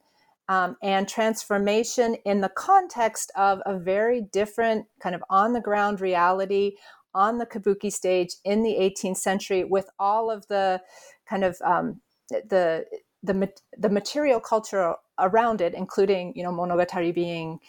[0.50, 6.02] um, and transformation in the context of a very different kind of on the ground
[6.02, 6.74] reality
[7.16, 10.82] on the kabuki stage in the 18th century with all of the
[11.28, 12.86] kind of um, the
[13.22, 17.60] the the material culture around it, including you know monogatari being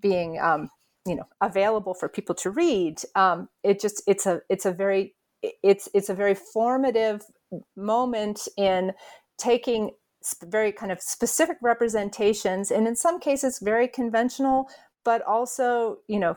[0.00, 0.68] being um,
[1.06, 3.00] you know available for people to read.
[3.14, 7.22] Um, it just it's a it's a very it's it's a very formative
[7.76, 8.92] moment in
[9.38, 9.90] taking
[10.44, 14.68] very kind of specific representations and in some cases very conventional
[15.04, 16.36] but also you know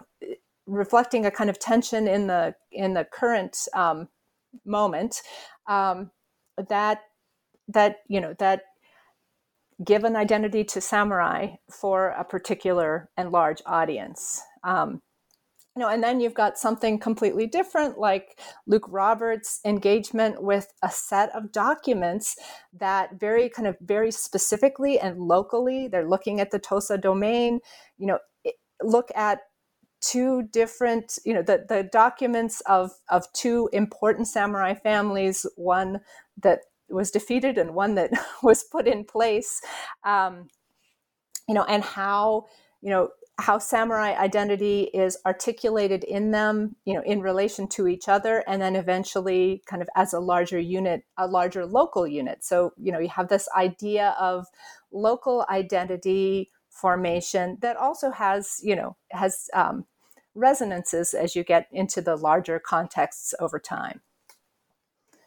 [0.68, 4.08] reflecting a kind of tension in the in the current um,
[4.66, 5.22] moment
[5.68, 6.12] um,
[6.70, 7.02] that
[7.68, 8.64] that you know that
[9.84, 14.42] give an identity to samurai for a particular and large audience.
[14.64, 15.02] Um,
[15.80, 21.34] know, and then you've got something completely different, like Luke Roberts' engagement with a set
[21.36, 22.36] of documents
[22.74, 27.60] that very kind of very specifically and locally, they're looking at the Tosa domain.
[27.98, 28.20] You know,
[28.84, 29.40] look at
[30.02, 36.00] two different you know the, the documents of of two important samurai families one
[36.42, 36.60] that
[36.90, 38.12] was defeated and one that
[38.44, 39.62] was put in place
[40.06, 40.48] um,
[41.48, 42.46] you know and how
[42.82, 43.10] you know
[43.40, 48.62] how samurai identity is articulated in them, you know, in relation to each other, and
[48.62, 52.44] then eventually kind of as a larger unit, a larger local unit.
[52.44, 54.48] So, you know, you have this idea of
[54.92, 59.86] local identity formation that also has, you know, has um,
[60.36, 64.02] resonances as you get into the larger contexts over time.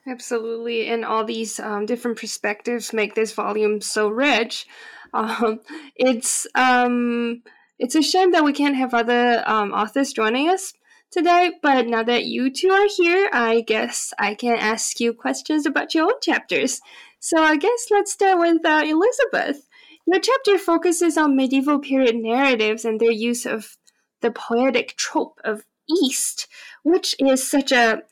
[0.06, 4.66] Absolutely, and all these um, different perspectives make this volume so rich.
[5.14, 5.60] Um,
[5.94, 7.42] it's um,
[7.82, 10.72] it's a shame that we can't have other um, authors joining us
[11.10, 15.66] today, but now that you two are here, I guess I can ask you questions
[15.66, 16.80] about your own chapters.
[17.18, 19.68] So I guess let's start with uh, Elizabeth.
[20.06, 23.76] Your chapter focuses on medieval period narratives and their use of
[24.20, 26.46] the poetic trope of East,
[26.84, 28.02] which is such a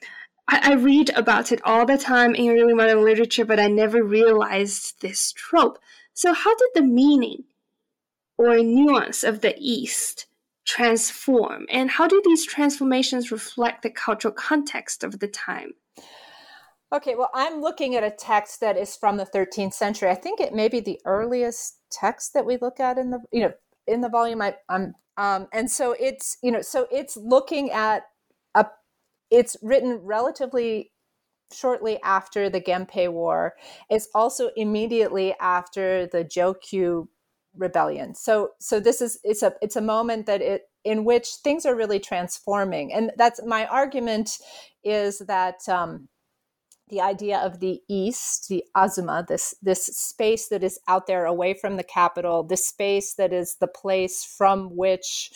[0.49, 4.03] I, I read about it all the time in early modern literature, but I never
[4.03, 5.79] realized this trope.
[6.13, 7.45] So, how did the meaning
[8.41, 10.25] or nuance of the East
[10.65, 15.75] transform, and how do these transformations reflect the cultural context of the time?
[16.91, 20.09] Okay, well, I'm looking at a text that is from the 13th century.
[20.09, 23.43] I think it may be the earliest text that we look at in the you
[23.43, 23.53] know
[23.87, 24.41] in the volume.
[24.41, 28.05] I, am um, and so it's you know so it's looking at
[28.55, 28.65] a
[29.31, 30.93] it's written relatively
[31.53, 33.53] shortly after the Genpei War.
[33.91, 37.09] It's also immediately after the Jokyu
[37.57, 38.15] rebellion.
[38.15, 41.75] So so this is it's a it's a moment that it in which things are
[41.75, 44.39] really transforming, and that's my argument
[44.85, 45.69] is that.
[45.69, 46.09] Um,
[46.89, 51.55] the idea of the east, the Azuma, this this space that is out there away
[51.55, 55.31] from the capital, this space that is the place from which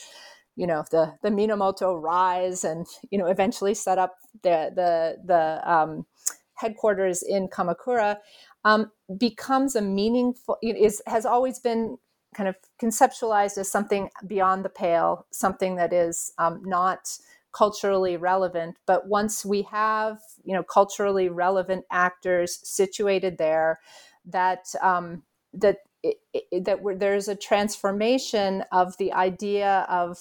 [0.57, 5.73] you know the the Minamoto rise and you know eventually set up the the the
[5.73, 6.07] um,
[6.55, 8.19] headquarters in Kamakura
[8.65, 11.99] um, becomes a meaningful is has always been
[12.35, 17.19] kind of conceptualized as something beyond the pale, something that is um, not
[17.53, 18.77] culturally relevant.
[18.87, 23.81] But once we have you know culturally relevant actors situated there,
[24.27, 25.23] that um,
[25.53, 30.19] that it, it, that there's a transformation of the idea of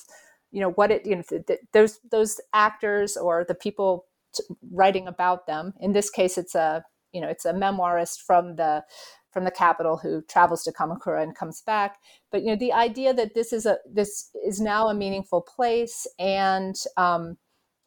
[0.52, 4.44] you know what it you know th- th- those those actors or the people t-
[4.72, 8.84] writing about them in this case it's a you know it's a memoirist from the
[9.34, 11.98] from the capital who travels to kamakura and comes back
[12.32, 16.08] but you know the idea that this is a this is now a meaningful place
[16.20, 17.38] and um,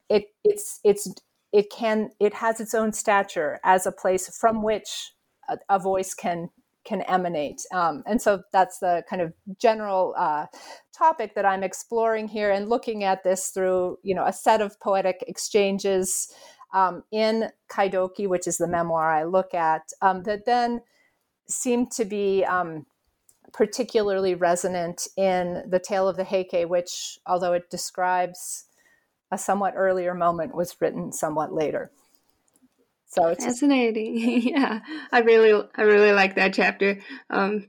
[0.08, 1.08] it it's it's
[1.52, 5.12] it can it has its own stature as a place from which
[5.48, 6.50] a, a voice can
[6.86, 7.60] can emanate.
[7.72, 10.46] Um, and so that's the kind of general uh,
[10.96, 14.78] topic that I'm exploring here and looking at this through, you know, a set of
[14.80, 16.32] poetic exchanges
[16.72, 20.80] um, in Kaidoki, which is the memoir I look at, um, that then
[21.48, 22.86] seem to be um,
[23.52, 28.64] particularly resonant in the tale of the Heike, which, although it describes
[29.30, 31.90] a somewhat earlier moment, was written somewhat later.
[33.06, 34.18] So it's fascinating.
[34.42, 34.80] yeah,
[35.12, 36.98] I really, I really like that chapter.
[37.30, 37.66] Um,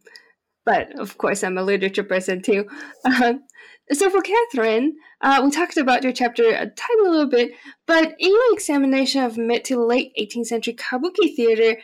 [0.66, 2.68] but of course, I'm a literature person too.
[3.06, 3.44] Um,
[3.92, 7.52] so for Katherine, uh, we talked about your chapter a tiny little bit,
[7.86, 11.80] but in your examination of mid to late 18th century kabuki theater,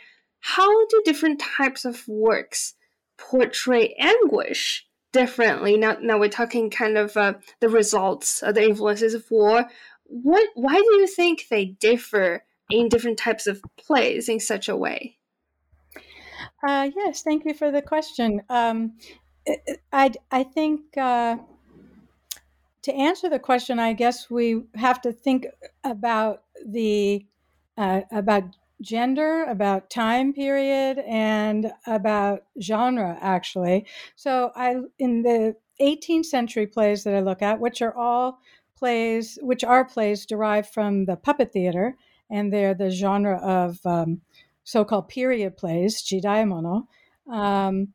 [0.46, 2.74] how do different types of works
[3.16, 5.78] portray anguish differently?
[5.78, 9.64] Now, now we're talking kind of uh, the results, of the influences of war.
[10.04, 10.50] What?
[10.54, 15.16] Why do you think they differ in different types of plays in such a way?
[16.62, 18.42] Uh, yes, thank you for the question.
[18.50, 18.98] Um,
[19.94, 21.38] I, I think uh,
[22.82, 25.46] to answer the question, I guess we have to think
[25.82, 27.24] about the
[27.78, 28.44] uh, about
[28.80, 33.18] gender, about time period, and about genre.
[33.20, 38.38] Actually, so I in the 18th century plays that I look at, which are all
[38.76, 41.96] plays, which are plays derived from the puppet theater
[42.30, 44.20] and they're the genre of um,
[44.64, 46.86] so-called period plays, jidaimono.
[47.30, 47.88] Um,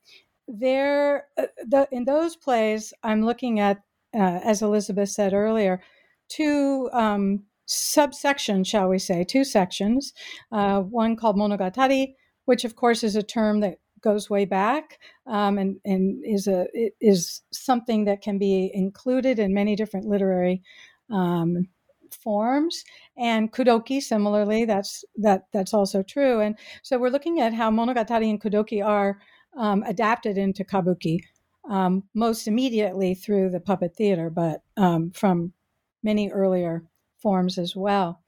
[0.47, 3.77] there, uh, the, in those plays, I'm looking at,
[4.13, 5.81] uh, as Elizabeth said earlier,
[6.27, 10.13] two um, subsections, shall we say, two sections.
[10.51, 12.13] Uh, one called monogatari,
[12.45, 16.67] which of course is a term that goes way back um, and, and is a
[17.01, 20.61] is something that can be included in many different literary
[21.11, 21.67] um,
[22.23, 22.83] forms
[23.17, 28.29] and kudoki similarly that's that that's also true and so we're looking at how monogatari
[28.29, 29.19] and kudoki are
[29.57, 31.19] um, adapted into kabuki
[31.69, 35.53] um, most immediately through the puppet theater but um, from
[36.03, 36.83] many earlier
[37.21, 38.21] forms as well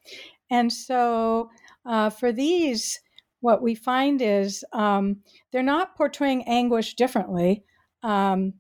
[0.49, 1.49] and so
[1.85, 2.99] uh, for these
[3.39, 5.17] what we find is um,
[5.51, 7.63] they're not portraying anguish differently
[8.03, 8.53] um,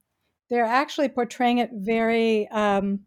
[0.51, 2.99] they're actually portraying it very um,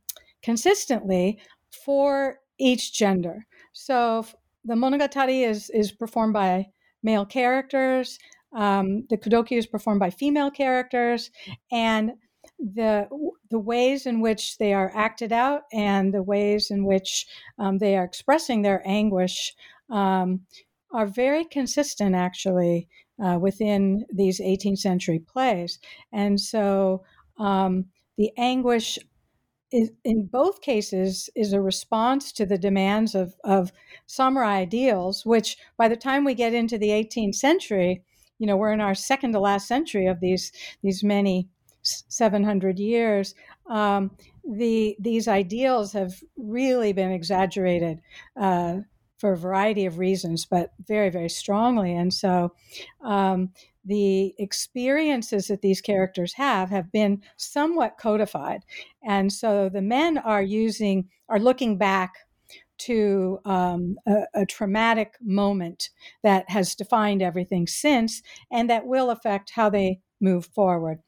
[0.43, 1.39] consistently
[1.85, 3.47] for each gender.
[3.72, 4.27] So
[4.64, 6.66] the monogatari is is performed by
[7.03, 8.18] male characters.
[8.57, 11.31] Um, the kudoki is performed by female characters,
[11.70, 12.12] and
[12.59, 13.09] the
[13.55, 17.24] the ways in which they are acted out and the ways in which
[17.57, 19.55] um, they are expressing their anguish
[19.90, 20.40] um,
[20.90, 22.88] are very consistent, actually,
[23.24, 25.78] uh, within these 18th century plays.
[26.12, 27.05] And so
[27.38, 27.84] um,
[28.18, 28.98] the anguish
[29.70, 33.70] is, in both cases is a response to the demands of, of
[34.07, 38.02] samurai ideals, which by the time we get into the 18th century,
[38.40, 40.50] you know, we're in our second to last century of these
[40.82, 41.48] these many
[41.85, 43.35] 700 years.
[43.68, 44.11] Um,
[44.45, 48.01] the these ideals have really been exaggerated
[48.39, 48.78] uh,
[49.18, 51.95] for a variety of reasons, but very very strongly.
[51.95, 52.53] And so,
[53.03, 53.51] um,
[53.85, 58.64] the experiences that these characters have have been somewhat codified
[59.07, 62.14] and so the men are using are looking back
[62.76, 65.91] to um, a, a, traumatic moment
[66.22, 68.20] that has defined everything since
[68.51, 71.01] and that will affect how they move forward.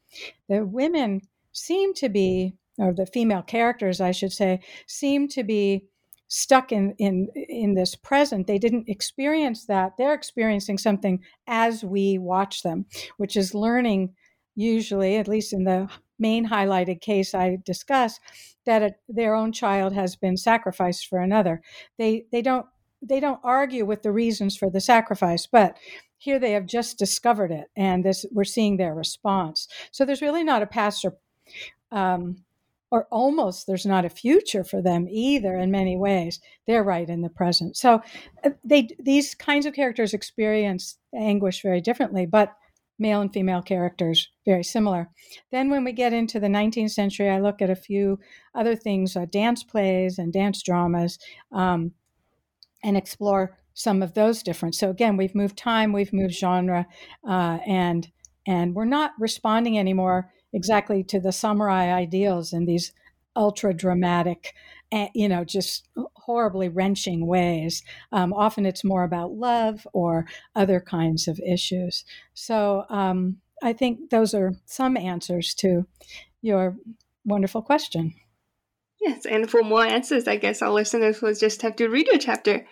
[0.49, 5.83] The women seem to be or the female characters i should say seem to be
[6.27, 8.45] stuck in in in this present.
[8.45, 9.93] They didn't experience that.
[9.97, 12.85] They're experiencing something as we watch them
[13.17, 14.13] which is learning
[14.55, 15.89] usually at least in the
[16.19, 18.19] main highlighted case i discuss
[18.67, 21.61] that a, their own child has been sacrificed for another.
[21.97, 22.67] They they don't
[23.01, 25.77] they don't argue with the reasons for the sacrifice but
[26.17, 29.67] here they have just discovered it and this we're seeing their response.
[29.91, 31.15] So there's really not a past or
[31.91, 32.43] um,
[32.89, 36.39] or almost there's not a future for them either in many ways.
[36.65, 37.77] They're right in the present.
[37.77, 38.01] So
[38.43, 42.55] uh, they these kinds of characters experience anguish very differently but
[42.99, 45.07] male and female characters very similar.
[45.51, 48.19] Then when we get into the 19th century i look at a few
[48.55, 51.19] other things uh, dance plays and dance dramas
[51.51, 51.91] um,
[52.83, 56.85] and explore some of those different so again we've moved time we've moved genre
[57.27, 58.11] uh, and
[58.47, 62.91] and we're not responding anymore exactly to the samurai ideals in these
[63.37, 64.53] ultra dramatic,
[64.91, 67.83] eh, you know, just horribly wrenching ways.
[68.11, 70.25] Um, often it's more about love or
[70.55, 72.03] other kinds of issues.
[72.33, 75.87] So um, I think those are some answers to
[76.41, 76.75] your
[77.23, 78.15] wonderful question.
[78.99, 82.17] Yes, and for more answers, I guess our listeners will just have to read your
[82.17, 82.65] chapter.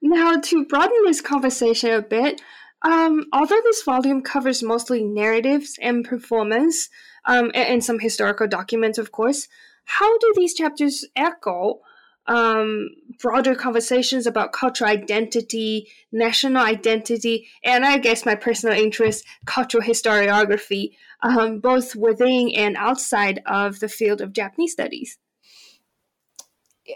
[0.00, 2.40] Now, to broaden this conversation a bit,
[2.82, 6.90] um, although this volume covers mostly narratives and performance,
[7.24, 9.48] um, and, and, some historical documents, of course,
[9.84, 11.80] how do these chapters echo
[12.26, 12.88] um,
[13.20, 20.96] broader conversations about cultural identity, national identity, and I guess my personal interest, cultural historiography,
[21.22, 25.18] um, both within and outside of the field of Japanese studies?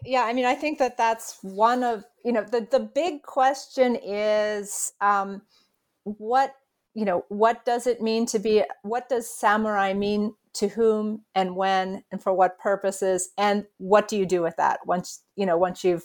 [0.04, 3.96] Yeah i mean i think that that's one of you know the the big question
[3.96, 5.42] is um,
[6.04, 6.54] what
[6.94, 11.54] you know what does it mean to be what does samurai mean to whom and
[11.54, 13.30] when and for what purposes?
[13.38, 16.04] And what do you do with that once you know once you've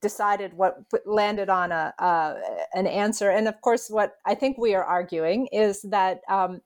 [0.00, 2.34] decided what landed on a uh,
[2.72, 3.30] an answer?
[3.30, 6.60] And of course what i think we are arguing is that um,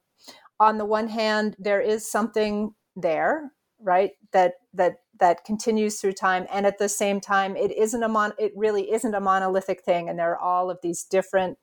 [0.59, 6.45] on the one hand there is something there right that that that continues through time
[6.51, 10.09] and at the same time it isn't a mon it really isn't a monolithic thing
[10.09, 11.57] and there are all of these different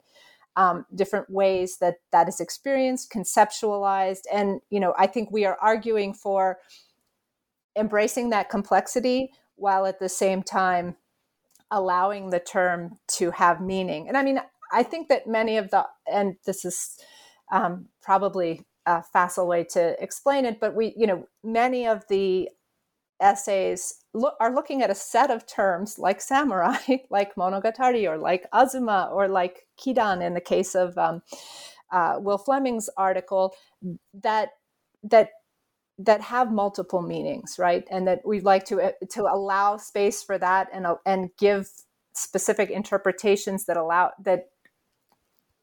[0.56, 5.58] um, different ways that that is experienced, conceptualized, and you know, I think we are
[5.60, 6.58] arguing for
[7.76, 10.96] embracing that complexity while at the same time
[11.70, 14.08] allowing the term to have meaning.
[14.08, 14.40] And I mean,
[14.72, 16.98] I think that many of the and this is
[17.52, 22.48] um, probably a facile way to explain it, but we, you know, many of the
[23.20, 26.78] essays look, are looking at a set of terms like samurai,
[27.10, 31.22] like monogatari, or like azuma, or like kidan in the case of um,
[31.92, 33.54] uh, Will Fleming's article,
[34.14, 34.50] that
[35.04, 35.30] that
[35.98, 37.86] that have multiple meanings, right?
[37.90, 41.70] And that we'd like to uh, to allow space for that and uh, and give
[42.14, 44.46] specific interpretations that allow that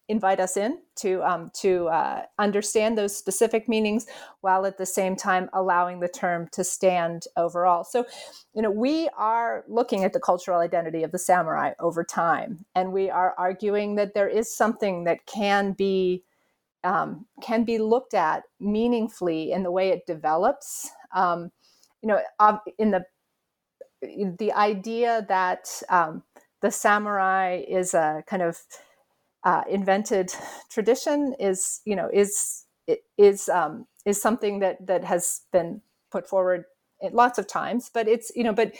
[0.10, 4.06] invite us in to um, to uh, understand those specific meanings
[4.41, 7.84] while at the same time allowing the term to stand overall.
[7.84, 8.06] So
[8.54, 12.91] you know we are looking at the cultural identity of the samurai over time and
[12.91, 16.24] we are arguing that there is something that can be
[16.84, 20.91] um, can be looked at meaningfully in the way it develops.
[21.16, 21.51] Um,
[22.01, 22.20] you know
[22.78, 23.06] in the
[24.38, 26.24] the idea that um,
[26.62, 28.60] the samurai is a kind of
[29.44, 30.34] uh, invented
[30.70, 32.66] tradition is you know is
[33.18, 35.82] is um, is something that that has been
[36.12, 36.66] put forward
[37.12, 37.89] lots of times.
[37.94, 38.74] But it's you know, but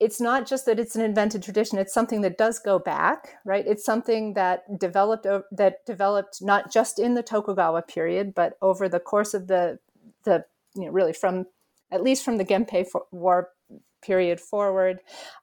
[0.00, 3.64] it's not just that it's an invented tradition it's something that does go back right
[3.66, 9.00] it's something that developed that developed not just in the tokugawa period but over the
[9.00, 9.78] course of the
[10.24, 11.46] the you know really from
[11.92, 13.50] at least from the genpei war
[14.02, 14.98] period forward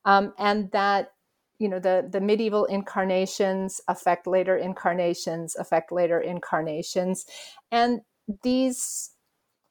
[0.06, 1.14] um, and that
[1.62, 7.26] you know the the medieval incarnations affect later incarnations affect later incarnations.
[7.72, 8.01] And
[8.43, 9.12] these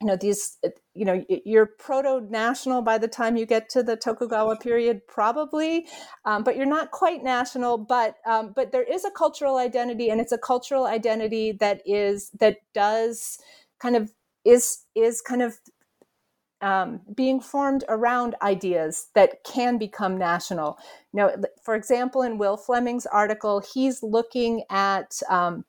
[0.00, 0.56] you know these
[0.94, 5.86] you know you're proto national by the time you get to the tokugawa period probably
[6.24, 10.20] um, but you're not quite national but um, but there is a cultural identity and
[10.20, 13.38] it's a cultural identity that is that does
[13.78, 14.12] kind of
[14.44, 15.58] is is kind of
[16.62, 20.78] um, being formed around ideas that can become national.
[21.12, 21.30] Now,
[21.62, 25.64] for example, in Will Fleming's article, he's looking at um,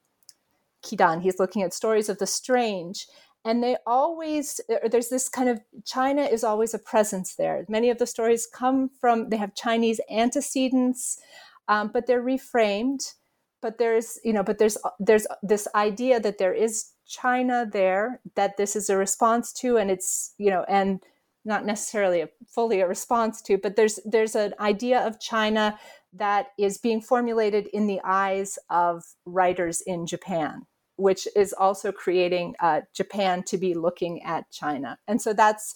[0.84, 1.22] Kidan.
[1.22, 3.08] He's looking at stories of the strange,
[3.46, 7.98] and they always there's this kind of china is always a presence there many of
[7.98, 11.20] the stories come from they have chinese antecedents
[11.68, 13.14] um, but they're reframed
[13.62, 18.57] but there's you know but there's there's this idea that there is china there that
[18.57, 21.01] this is a response to and it's you know and
[21.43, 25.78] not necessarily a, fully a response to but there's there's an idea of china
[26.14, 30.66] that is being formulated in the eyes of writers in japan
[31.01, 34.99] which is also creating uh, Japan to be looking at China.
[35.07, 35.74] And so that's,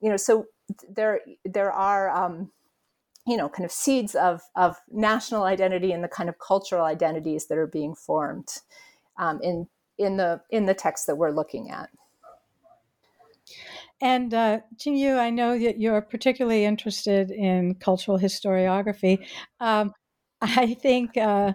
[0.00, 0.46] you know, so
[0.88, 2.52] there there are, um,
[3.26, 7.46] you know, kind of seeds of of national identity and the kind of cultural identities
[7.46, 8.48] that are being formed
[9.18, 9.68] um, in
[9.98, 11.90] in the in the text that we're looking at.
[14.00, 19.26] And uh, Jingyu, I know that you're particularly interested in cultural historiography.
[19.60, 19.92] Um,
[20.40, 21.54] I think uh,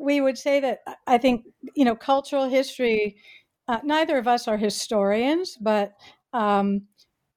[0.00, 1.44] we would say that I think
[1.74, 3.16] you know cultural history.
[3.66, 5.92] Uh, neither of us are historians, but
[6.32, 6.82] um,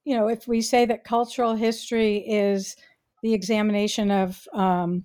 [0.05, 2.75] you know if we say that cultural history is
[3.23, 5.03] the examination of um,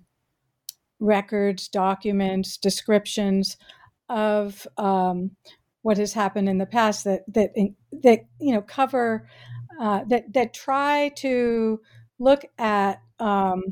[1.00, 3.56] records, documents, descriptions
[4.09, 5.32] of um,
[5.82, 7.50] what has happened in the past that that
[8.02, 9.28] that you know cover
[9.80, 11.80] uh, that that try to
[12.18, 13.62] look at um,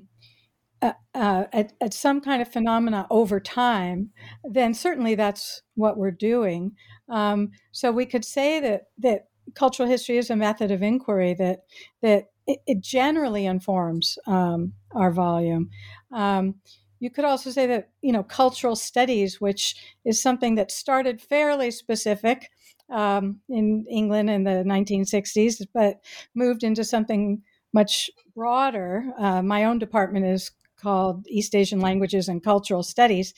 [0.83, 4.11] uh, uh, at, at, some kind of phenomena over time,
[4.45, 6.73] then certainly that's what we're doing.
[7.09, 11.61] Um, so we could say that that cultural history is a method of inquiry that
[12.03, 15.71] that it, it generally informs um, our volume.
[17.05, 19.77] You could also say that you know cultural studies, which
[20.07, 22.49] is something that started fairly specific
[22.89, 26.01] um, in England in the 1960s, but
[26.35, 27.43] moved into something
[27.75, 29.05] much broader.
[29.19, 33.35] Uh, my own department is called East Asian Languages and Cultural Studies,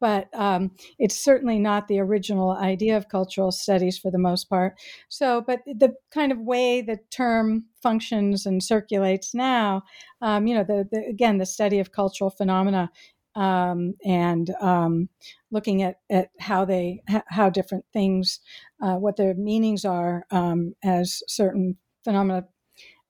[0.00, 4.74] but um, it's certainly not the original idea of cultural studies for the most part.
[5.08, 9.82] So, but the kind of way the term functions and circulates now,
[10.22, 12.90] um, you know, the, the, again, the study of cultural phenomena
[13.36, 15.08] um, and um,
[15.50, 18.40] looking at, at how they, how different things,
[18.82, 22.44] uh, what their meanings are um, as certain phenomena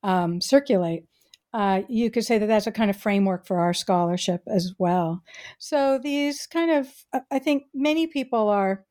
[0.03, 1.05] um, circulate
[1.53, 5.23] uh, you could say that that's a kind of framework for our scholarship as well.
[5.59, 6.89] So these kind of,
[7.31, 8.85] I think many people are,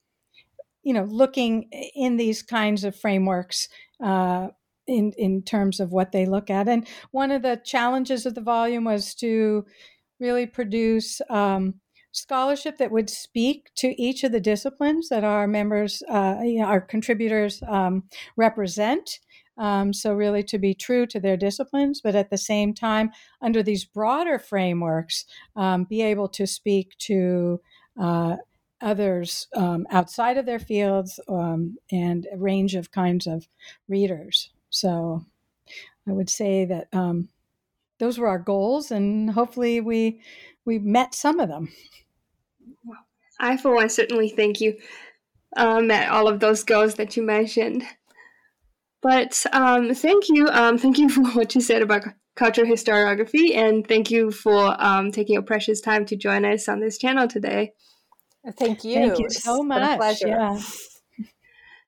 [0.84, 3.70] you know, looking in these kinds of frameworks
[4.04, 4.50] uh,
[4.88, 6.68] in in terms of what they look at.
[6.68, 9.66] And one of the challenges of the volume was to
[10.20, 11.22] really produce.
[11.30, 11.76] Um,
[12.12, 16.66] scholarship that would speak to each of the disciplines that our members, uh, you know,
[16.66, 18.04] our contributors um,
[18.36, 19.20] represent.
[19.60, 23.62] Um, so, really, to be true to their disciplines, but at the same time, under
[23.62, 25.26] these broader frameworks,
[25.58, 27.60] um, be able to speak to
[28.02, 28.38] uh,
[28.82, 33.50] others um, outside of their fields um, and a range of kinds of
[33.90, 34.50] readers.
[34.70, 35.26] So,
[36.08, 37.28] I would say that um,
[38.00, 40.22] those were our goals, and hopefully, we
[40.64, 41.68] we met some of them.
[43.42, 44.78] I, for one, certainly thank you.
[45.58, 47.84] Uh, met all of those goals that you mentioned.
[49.02, 50.48] But um, thank you.
[50.48, 52.04] Um, thank you for what you said about
[52.36, 56.80] cultural historiography, and thank you for um, taking your precious time to join us on
[56.80, 57.74] this channel today.
[58.58, 58.96] Thank you.
[58.96, 59.98] Thank you so much.
[59.98, 60.28] pleasure.
[60.28, 60.60] Yeah.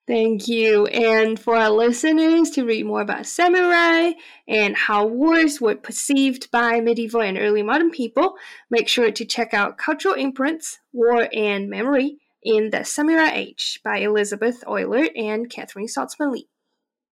[0.08, 0.88] Thank you.
[0.88, 4.12] And for our listeners to read more about samurai
[4.48, 8.34] and how wars were perceived by medieval and early modern people,
[8.70, 14.00] make sure to check out Cultural Imprints War and Memory in the Samurai Age by
[14.00, 16.50] Elizabeth Oyler and Katherine Saltzman-Li.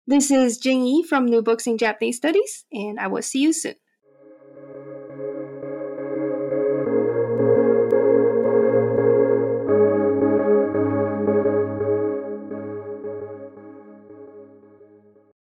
[0.08, 3.54] This is Jing Yi from New Books in Japanese Studies, and I will see you
[3.54, 3.76] soon.